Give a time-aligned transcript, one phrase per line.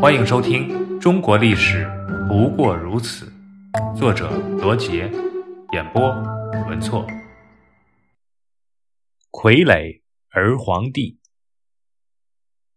[0.00, 0.68] 欢迎收听
[1.00, 1.84] 《中国历史
[2.28, 3.32] 不过如此》，
[3.98, 5.10] 作者罗杰，
[5.72, 6.08] 演播
[6.68, 7.04] 文措。
[9.32, 11.18] 傀儡儿皇帝，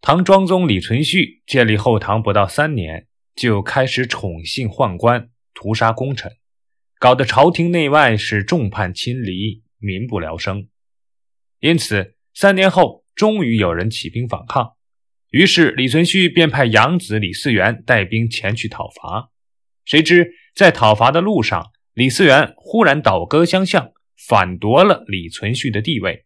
[0.01, 3.05] 唐庄宗李存勖建立后唐不到三年，
[3.35, 6.31] 就开始宠信宦官，屠杀功臣，
[6.97, 10.67] 搞得朝廷内外是众叛亲离，民不聊生。
[11.59, 14.73] 因此，三年后，终于有人起兵反抗。
[15.31, 19.31] 于是，李存勖便派养子李嗣源带兵前去讨伐。
[19.85, 23.93] 谁知在讨伐的路上，李嗣源忽然倒戈相向，
[24.27, 26.25] 反夺了李存勖的地位。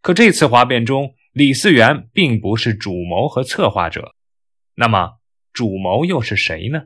[0.00, 4.14] 可这次哗变中，李嗣源并不是主谋和策划者。
[4.76, 5.18] 那么，
[5.52, 6.84] 主谋又是谁呢？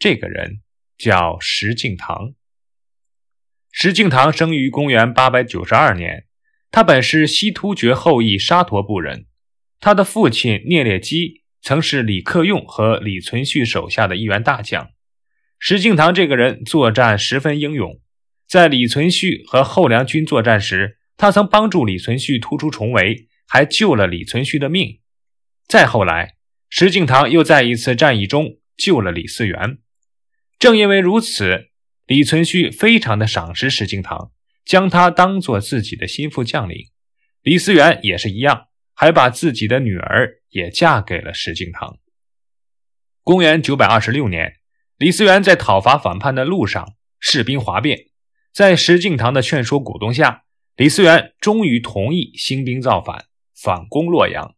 [0.00, 0.60] 这个人
[0.98, 2.34] 叫石敬瑭。
[3.70, 6.26] 石敬瑭生于公元八百九十二年，
[6.72, 9.26] 他本是西突厥后裔沙陀部人。
[9.82, 14.90] 他的父亲聂烈基曾是李克用和李存勖手下的一员大将。
[15.58, 18.00] 石敬瑭这个人作战十分英勇，
[18.46, 25.00] 在李存勖和后梁军作战时，他曾帮助李存勖突出重围，还救了李存勖的命。
[25.66, 26.36] 再后来，
[26.70, 29.78] 石敬瑭又在一次战役中救了李嗣源。
[30.60, 31.70] 正因为如此，
[32.06, 34.30] 李存勖非常的赏识石敬瑭，
[34.64, 36.86] 将他当做自己的心腹将领。
[37.42, 38.68] 李嗣源也是一样。
[39.02, 41.96] 还把自己的女儿也嫁给了石敬瑭。
[43.24, 44.60] 公元九百二十六年，
[44.96, 47.98] 李嗣源在讨伐反叛的路上，士兵哗变，
[48.52, 50.44] 在石敬瑭的劝说鼓动下，
[50.76, 53.24] 李嗣源终于同意兴兵造反，
[53.60, 54.54] 反攻洛阳。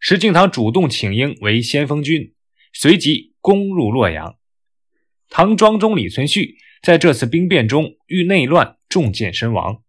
[0.00, 2.32] 石敬瑭主动请缨为先锋军，
[2.72, 4.38] 随即攻入洛阳。
[5.28, 9.82] 唐庄宗李存勖在这次兵变中遇内乱，中箭身亡。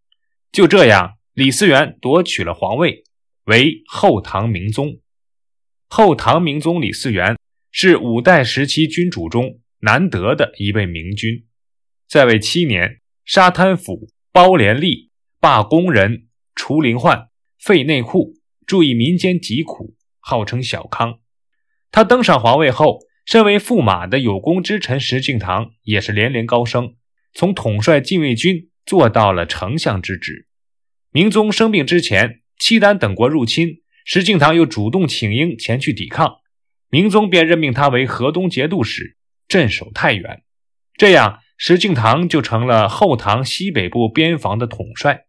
[0.51, 3.05] 就这样，李嗣源夺取了皇位。
[3.47, 4.99] 为后唐明宗，
[5.87, 7.37] 后唐明宗李嗣源
[7.71, 11.45] 是五代时期君主中难得的一位明君，
[12.09, 18.33] 在位七年，杀贪腐、包廉吏、罢工人、除林患、废内库，
[18.65, 21.19] 注意民间疾苦，号称小康。
[21.89, 26.97] 他登上皇位后，身为驸马的有功之臣石敬瑭也是连连高升，
[27.33, 30.49] 从统帅禁卫军做到了丞相之职。
[31.11, 32.41] 明宗生病之前。
[32.59, 36.37] 契丹等国入侵，石敬瑭又主动请缨前去抵抗，
[36.89, 40.43] 明宗便任命他为河东节度使，镇守太原。
[40.95, 45.25] 这样，石敬瑭就成了后唐西北部边防的统帅。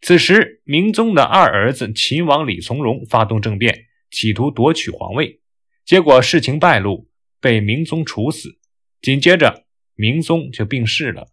[0.00, 5.40] 此时，明宗的二儿子秦王李从荣发动政变，企图夺取皇位，
[5.84, 7.08] 结果事情败露，
[7.40, 8.58] 被明宗处死。
[9.00, 11.28] 紧接着，明宗就病逝了，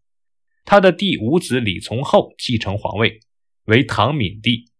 [0.65, 3.19] 他的第五子李从厚继承皇位，
[3.65, 4.70] 为唐闵帝。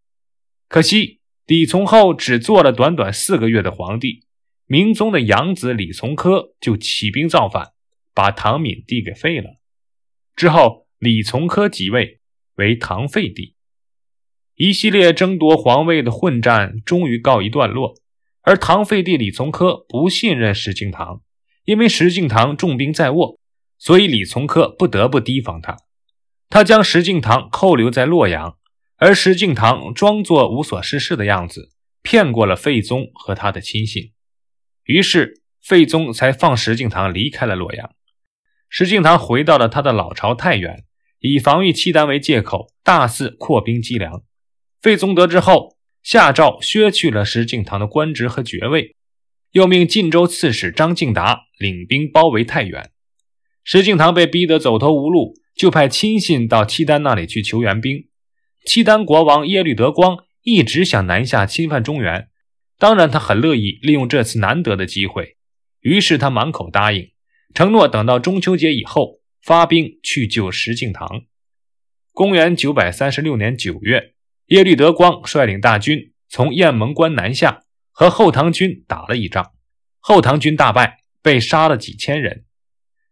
[0.72, 4.24] 可惜，李从厚只做了短短四个月的皇帝，
[4.68, 7.74] 明宗的养子李从珂就起兵造反，
[8.14, 9.60] 把唐闵帝给废了。
[10.34, 12.22] 之后，李从珂即位，
[12.56, 13.56] 为唐废帝。
[14.56, 17.96] 一系列争夺皇位的混战终于告一段落，
[18.44, 21.20] 而唐废帝李从珂不信任石敬瑭，
[21.66, 23.38] 因为石敬瑭重兵在握，
[23.78, 25.76] 所以李从珂不得不提防他。
[26.50, 28.58] 他将石敬瑭扣留在洛阳。
[29.02, 31.72] 而石敬瑭装作无所事事的样子，
[32.04, 34.12] 骗过了费宗和他的亲信，
[34.84, 37.96] 于是费宗才放石敬瑭离开了洛阳。
[38.70, 40.84] 石敬瑭回到了他的老巢太原，
[41.18, 44.22] 以防御契丹为借口，大肆扩兵积粮。
[44.80, 48.96] 费宗得知后，下诏削去了石敬瑭的官职和爵位，
[49.54, 52.92] 又命晋州刺史张敬达领兵包围太原。
[53.64, 58.08] 石敬瑭被逼得走投无路，就派亲信到契丹那里去求援兵。
[58.66, 62.30] 契丹国王耶律德光一直想南下侵犯中原，
[62.78, 65.38] 当然他很乐意利用这次难得的机会，
[65.80, 67.12] 于是他满口答应，
[67.56, 71.26] 承诺等到中秋节以后发兵去救石敬瑭。
[72.14, 74.14] 公元九百三十六年九月，
[74.48, 79.54] 耶律德光率领大军从雁门关南下，和后唐军打了一仗，
[80.00, 82.46] 后唐军大败，被杀了几千人。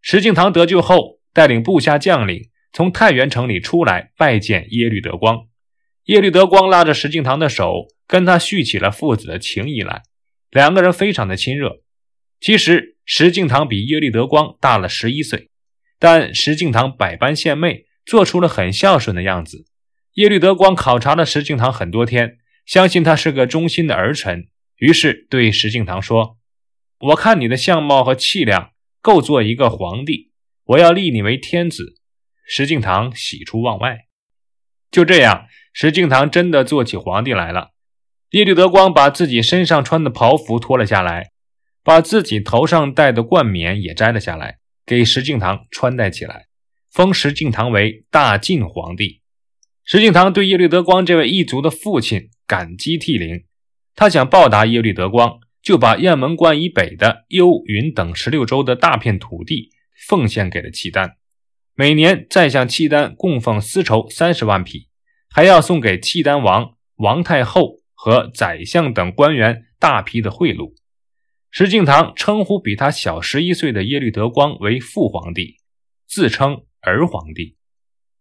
[0.01, 2.49] 石敬瑭得救后，带领部下将领。
[2.71, 5.47] 从太原城里出来拜见耶律德光，
[6.09, 10.01] 耶律德光拉着石敬瑭的手，跟他续起了父子的情谊来，
[10.49, 11.83] 两个人非常的亲热。
[12.41, 15.51] 其实石敬瑭比耶律德光大了十一岁，
[15.99, 19.65] 但石敬瑭百般献媚，做出了很孝顺的样子。
[20.15, 24.47] 耶律德光考察了石敬瑭很多天，相信他是个忠心的儿臣，
[24.77, 26.39] 于是对石敬瑭说
[27.11, 28.71] ：“我看你的相貌和气量
[29.03, 30.31] 够做一个皇帝，
[30.63, 31.97] 我要立你为天子。”
[32.49, 34.07] 石敬瑭喜出望外，
[34.91, 37.69] 就这样，石敬瑭真的做起皇帝来了。
[38.31, 41.31] 耶律德光把自己身上穿的袍服脱了下来，
[41.83, 46.45] 把自己头上戴的冠冕也摘了下来，给石敬瑭穿戴起来，
[46.91, 49.21] 封石敬瑭为大晋皇帝。
[49.83, 53.45] 石敬瑭对耶律德光这位异族的父亲感激涕零，
[53.95, 59.71] 他想报答耶律德光，就把雁门关以北的幽云等十六州的大片土地
[60.07, 61.15] 奉献给了契丹，
[61.79, 64.89] 每年再向契丹供奉丝绸三十万匹，
[65.29, 70.73] 还要送给契丹王王太后和宰相等官员大批的贿赂。
[71.49, 75.55] 石敬瑭称呼比他小十一岁的耶律德光为父皇帝，
[76.05, 77.55] 自称儿皇帝。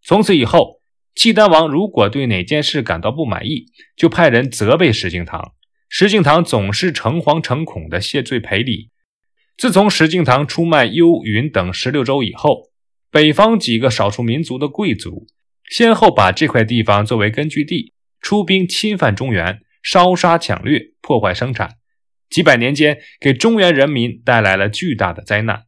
[0.05, 0.79] 从此以后。
[1.17, 3.67] 契丹王如果对哪件事感到不满意，
[3.97, 5.51] 就派人责备石敬瑭。
[5.89, 8.91] 石敬瑭总是诚惶诚恐地谢罪赔礼。
[9.57, 12.71] 自从石敬瑭出卖幽云等十六州以后，
[13.11, 15.27] 北方几个少数民族的贵族
[15.71, 21.77] 先后把这块地方作为根据地，出兵侵犯中原，烧杀抢掠，破坏生产，
[22.29, 25.65] 几百年间给中原人民带来了巨大的灾难。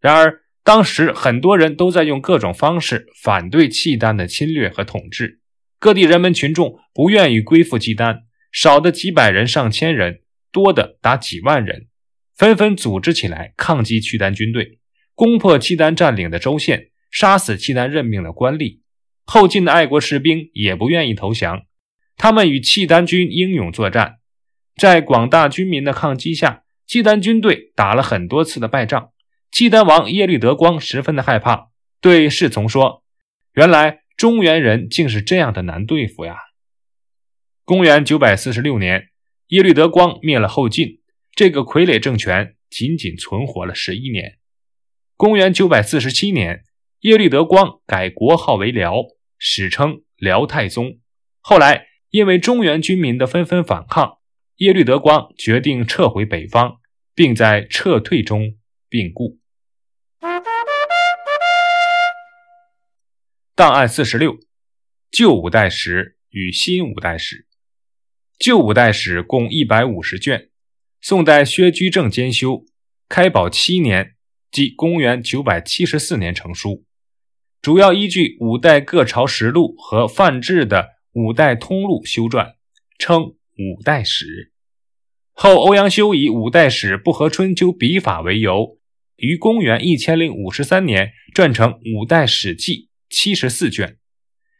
[0.00, 5.40] 然而，当时很多人都在用各种方式反对契丹的侵略和统治，
[5.78, 8.22] 各地人民群众不愿意归附契丹，
[8.52, 11.88] 少的几百人、上千人，多的达几万人，
[12.36, 14.79] 纷纷组织起来抗击契丹军队，
[15.20, 18.80] 攻破契丹占领的州县，杀死契丹任命的官吏。
[19.26, 21.66] 后晋的爱国士兵也不愿意投降，
[22.16, 24.14] 他们与契丹军英勇作战，
[24.76, 29.10] 在广大军民的抗击下，契丹军队打了很多次的败仗。
[29.52, 31.68] 契丹王耶律德光十分的害怕，
[32.00, 33.04] 对侍从说
[33.52, 36.38] ：“原来中原人竟是这样的难对付呀！”
[37.66, 39.10] 公元九百四十六年，
[39.48, 41.02] 耶律德光灭了后晋，
[41.34, 44.38] 这个傀儡政权仅仅存活了十一年。
[45.20, 46.64] 公元九百四十七年，
[47.00, 48.94] 耶律德光改国号为辽，
[49.36, 50.98] 史称辽太宗。
[51.42, 54.16] 后来因为中原军民的纷纷反抗，
[54.56, 56.80] 耶律德光决定撤回北方，
[57.14, 58.56] 并在撤退中
[58.88, 59.38] 病故。
[63.54, 64.38] 档案四十六：
[65.10, 67.46] 旧五代史与新五代史。
[68.38, 70.48] 旧五代史共一百五十卷，
[71.02, 72.64] 宋代薛居正监修，
[73.06, 74.14] 开宝七年，
[74.50, 76.84] 即公元九百七十四年成书。
[77.62, 80.82] 主要依据五代各朝实录和范志的
[81.12, 82.54] 《五代通录》修撰，
[82.98, 84.52] 称五代史。
[85.32, 88.78] 后欧阳修以五代史不合春秋笔法为由，
[89.16, 92.86] 于公元一千零五十三年撰成《五代史记》。
[93.12, 93.98] 七十四卷，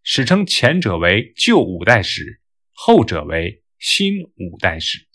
[0.02, 2.40] 史称前者为旧五代史，
[2.72, 5.06] 后者为新五代史。